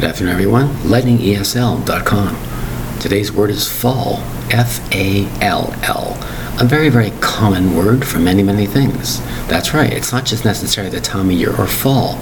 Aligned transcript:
Good 0.00 0.08
afternoon, 0.08 0.32
everyone. 0.32 0.68
LightningESL.com. 0.84 3.00
Today's 3.00 3.30
word 3.30 3.50
is 3.50 3.68
fall. 3.68 4.20
F 4.50 4.80
A 4.94 5.26
L 5.42 5.74
L. 5.82 6.16
A 6.58 6.64
very, 6.64 6.88
very 6.88 7.10
common 7.20 7.76
word 7.76 8.06
for 8.06 8.18
many, 8.18 8.42
many 8.42 8.64
things. 8.64 9.20
That's 9.46 9.74
right, 9.74 9.92
it's 9.92 10.10
not 10.10 10.24
just 10.24 10.46
necessarily 10.46 10.90
the 10.90 11.02
time 11.02 11.28
of 11.28 11.32
year 11.32 11.54
or 11.54 11.66
fall 11.66 12.14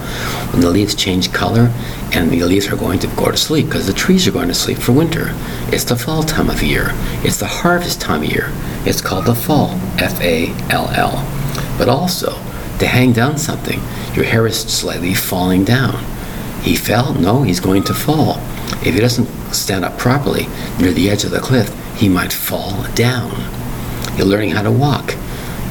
when 0.50 0.60
the 0.60 0.70
leaves 0.70 0.96
change 0.96 1.32
color 1.32 1.72
and 2.12 2.32
the 2.32 2.42
leaves 2.42 2.66
are 2.66 2.74
going 2.74 2.98
to 2.98 3.06
go 3.14 3.30
to 3.30 3.36
sleep 3.36 3.66
because 3.66 3.86
the 3.86 3.92
trees 3.92 4.26
are 4.26 4.32
going 4.32 4.48
to 4.48 4.54
sleep 4.54 4.78
for 4.78 4.90
winter. 4.90 5.28
It's 5.72 5.84
the 5.84 5.94
fall 5.94 6.24
time 6.24 6.50
of 6.50 6.64
year. 6.64 6.88
It's 7.22 7.38
the 7.38 7.46
harvest 7.46 8.00
time 8.00 8.24
of 8.24 8.28
year. 8.28 8.50
It's 8.86 9.00
called 9.00 9.26
the 9.26 9.36
fall. 9.36 9.78
F 10.00 10.20
A 10.20 10.48
L 10.68 10.88
L. 10.88 11.24
But 11.78 11.88
also, 11.88 12.32
to 12.80 12.88
hang 12.88 13.12
down 13.12 13.38
something, 13.38 13.78
your 14.16 14.24
hair 14.24 14.48
is 14.48 14.58
slightly 14.58 15.14
falling 15.14 15.62
down. 15.62 16.17
He 16.62 16.76
fell? 16.76 17.14
No, 17.14 17.42
he's 17.42 17.60
going 17.60 17.84
to 17.84 17.94
fall. 17.94 18.36
If 18.84 18.94
he 18.94 19.00
doesn't 19.00 19.28
stand 19.54 19.84
up 19.84 19.98
properly 19.98 20.46
near 20.78 20.92
the 20.92 21.10
edge 21.10 21.24
of 21.24 21.30
the 21.30 21.40
cliff, 21.40 21.74
he 21.96 22.08
might 22.08 22.32
fall 22.32 22.84
down. 22.94 23.32
You're 24.16 24.26
learning 24.26 24.50
how 24.50 24.62
to 24.62 24.70
walk. 24.70 25.14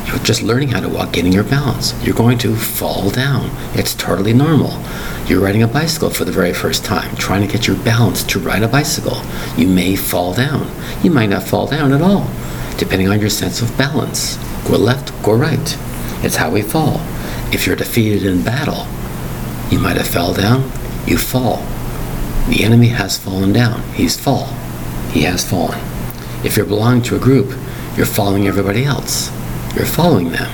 You're 0.07 0.19
just 0.19 0.41
learning 0.41 0.69
how 0.69 0.79
to 0.79 0.89
walk, 0.89 1.11
getting 1.11 1.33
your 1.33 1.43
balance. 1.43 1.93
You're 2.03 2.15
going 2.15 2.37
to 2.39 2.55
fall 2.55 3.09
down. 3.09 3.49
It's 3.73 3.93
totally 3.93 4.33
normal. 4.33 4.81
You're 5.27 5.41
riding 5.41 5.63
a 5.63 5.67
bicycle 5.67 6.09
for 6.09 6.23
the 6.23 6.31
very 6.31 6.53
first 6.53 6.85
time, 6.85 7.13
trying 7.17 7.45
to 7.45 7.51
get 7.51 7.67
your 7.67 7.75
balance 7.77 8.23
to 8.23 8.39
ride 8.39 8.63
a 8.63 8.69
bicycle. 8.69 9.21
You 9.57 9.67
may 9.67 9.97
fall 9.97 10.33
down. 10.33 10.71
You 11.03 11.11
might 11.11 11.29
not 11.29 11.43
fall 11.43 11.67
down 11.67 11.91
at 11.91 12.01
all, 12.01 12.29
depending 12.77 13.09
on 13.09 13.19
your 13.19 13.29
sense 13.29 13.61
of 13.61 13.77
balance. 13.77 14.37
Go 14.65 14.77
left, 14.77 15.11
go 15.23 15.33
right. 15.33 15.77
It's 16.23 16.37
how 16.37 16.51
we 16.51 16.61
fall. 16.61 17.01
If 17.51 17.67
you're 17.67 17.75
defeated 17.75 18.25
in 18.25 18.43
battle, 18.43 18.87
you 19.69 19.79
might 19.79 19.97
have 19.97 20.07
fell 20.07 20.33
down, 20.33 20.71
you 21.07 21.17
fall. 21.17 21.57
The 22.49 22.63
enemy 22.63 22.89
has 22.89 23.17
fallen 23.17 23.53
down. 23.53 23.81
He's 23.93 24.19
fall. 24.19 24.47
He 25.11 25.21
has 25.23 25.49
fallen. 25.49 25.79
If 26.43 26.55
you're 26.55 26.65
belonging 26.65 27.01
to 27.03 27.15
a 27.15 27.19
group, 27.19 27.57
you're 27.95 28.05
following 28.05 28.47
everybody 28.47 28.83
else. 28.83 29.31
You're 29.75 29.85
following 29.85 30.31
them. 30.31 30.49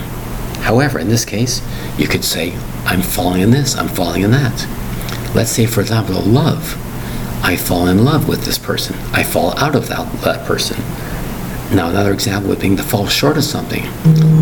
However, 0.62 1.00
in 1.00 1.10
this 1.10 1.26
case, 1.26 1.62
you 1.98 2.08
could 2.08 2.24
say, 2.24 2.54
I'm 2.86 3.02
falling 3.02 3.42
in 3.42 3.52
this, 3.52 3.76
I'm 3.76 3.90
falling 3.90 4.22
in 4.22 4.32
that. 4.32 4.68
Let's 5.36 5.52
say, 5.52 5.66
for 5.66 5.82
example, 5.82 6.22
love. 6.22 6.80
I 7.44 7.58
fall 7.58 7.88
in 7.88 8.06
love 8.06 8.30
with 8.30 8.46
this 8.46 8.58
person. 8.58 8.96
I 9.12 9.24
fall 9.24 9.58
out 9.58 9.76
of 9.76 9.90
that, 9.90 10.10
that 10.22 10.46
person. 10.46 10.78
Now, 11.76 11.90
another 11.90 12.14
example 12.14 12.50
would 12.50 12.60
be 12.60 12.76
to 12.76 12.84
fall 12.84 13.08
short 13.08 13.38
of 13.38 13.44
something. 13.44 13.84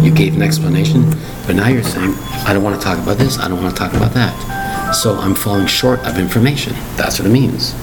You 0.04 0.14
gave 0.14 0.36
an 0.36 0.42
explanation, 0.42 1.10
but 1.48 1.56
now 1.56 1.70
you're 1.70 1.82
saying, 1.82 2.14
I 2.46 2.54
don't 2.54 2.64
want 2.64 2.80
to 2.80 2.86
talk 2.86 3.00
about 3.00 3.18
this, 3.18 3.40
I 3.40 3.48
don't 3.48 3.64
want 3.64 3.76
to 3.76 3.80
talk 3.80 3.94
about 3.94 4.14
that. 4.14 4.61
So 4.94 5.18
I'm 5.18 5.36
falling 5.36 5.68
short 5.68 6.00
of 6.06 6.20
information. 6.20 6.74
That's 6.96 7.20
what 7.20 7.28
it 7.28 7.32
means. 7.32 7.74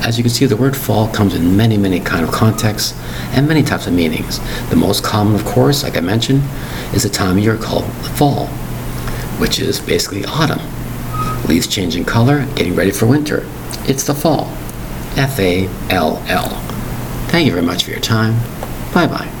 As 0.00 0.16
you 0.16 0.22
can 0.24 0.30
see, 0.30 0.46
the 0.46 0.56
word 0.56 0.76
fall 0.76 1.08
comes 1.08 1.34
in 1.34 1.56
many, 1.56 1.76
many 1.76 1.98
kind 1.98 2.24
of 2.24 2.30
contexts 2.32 2.94
and 3.32 3.48
many 3.48 3.62
types 3.62 3.86
of 3.86 3.92
meanings. 3.92 4.38
The 4.70 4.76
most 4.76 5.02
common, 5.02 5.34
of 5.34 5.44
course, 5.44 5.82
like 5.82 5.96
I 5.96 6.00
mentioned, 6.00 6.42
is 6.94 7.02
the 7.02 7.08
time 7.08 7.36
of 7.36 7.42
year 7.44 7.56
called 7.56 7.84
fall, 8.16 8.46
which 9.38 9.58
is 9.58 9.80
basically 9.80 10.24
autumn. 10.24 10.60
Leaves 11.48 11.66
changing 11.66 12.04
color, 12.04 12.46
getting 12.54 12.74
ready 12.74 12.92
for 12.92 13.06
winter. 13.06 13.44
It's 13.88 14.04
the 14.04 14.14
fall. 14.14 14.46
F 15.16 15.38
A 15.40 15.66
L 15.90 16.22
L. 16.28 16.48
Thank 17.28 17.46
you 17.46 17.52
very 17.52 17.64
much 17.66 17.84
for 17.84 17.90
your 17.90 18.00
time. 18.00 18.38
Bye 18.94 19.06
bye. 19.08 19.37